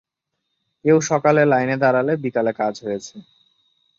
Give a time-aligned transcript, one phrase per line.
[0.85, 3.15] কেউ সকালে লাইনে দাড়ালে বিকালে কাজ হয়েছে।